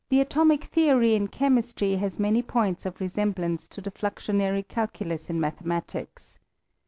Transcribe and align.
The 0.09 0.19
atomic 0.19 0.63
theory 0.63 1.13
in 1.13 1.27
chemistry 1.27 1.97
has 1.97 2.17
many 2.17 2.41
points 2.41 2.87
of 2.87 2.99
resemblance 2.99 3.67
to 3.67 3.81
the 3.81 3.91
fluxionary 3.91 4.67
calculus 4.67 5.29
in 5.29 5.39
mathe 5.39 5.61
matics. 5.63 6.37